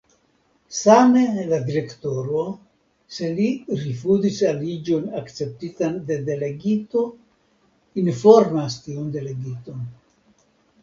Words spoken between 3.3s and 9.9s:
li rifuzis aliĝon akceptitan de Delegito, informas tiun Delegiton.